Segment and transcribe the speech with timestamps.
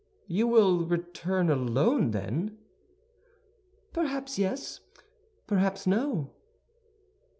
[0.25, 2.57] "You will return alone, then?"
[3.93, 4.79] "Perhaps yes,
[5.45, 6.31] perhaps no."